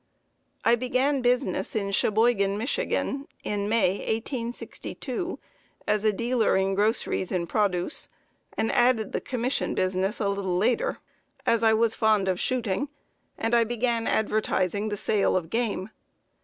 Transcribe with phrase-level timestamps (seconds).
[0.65, 3.15] I began business in Cheboygan, Mich., in
[3.45, 5.37] May, 1862,
[5.87, 8.09] as a dealer in groceries and produce
[8.57, 10.97] and added the commission business a little later,
[11.45, 12.89] as I was fond of shooting,
[13.37, 15.91] and I began advertising the sale of game.